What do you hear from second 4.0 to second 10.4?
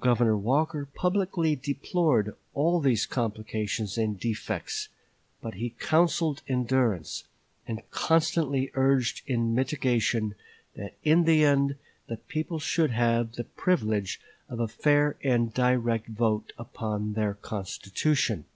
defects; but he counseled endurance, and constantly urged in mitigation